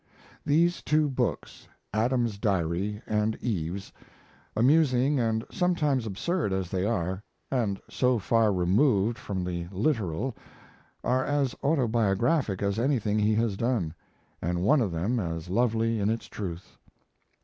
These 0.43 0.81
two 0.81 1.07
books, 1.09 1.67
Adam's 1.93 2.39
Diary 2.39 3.03
and 3.05 3.35
Eve's 3.35 3.93
amusing 4.55 5.19
and 5.19 5.45
sometimes 5.51 6.07
absurd 6.07 6.51
as 6.53 6.71
they 6.71 6.87
are, 6.87 7.21
and 7.51 7.79
so 7.87 8.17
far 8.17 8.51
removed 8.51 9.19
from 9.19 9.43
the 9.43 9.67
literal 9.69 10.35
are 11.03 11.23
as 11.23 11.53
autobiographic 11.61 12.63
as 12.63 12.79
anything 12.79 13.19
he 13.19 13.35
has 13.35 13.55
done, 13.55 13.93
and 14.41 14.63
one 14.63 14.81
of 14.81 14.91
them 14.91 15.19
as 15.19 15.51
lovely 15.51 15.99
in 15.99 16.09
its 16.09 16.25
truth. 16.25 16.77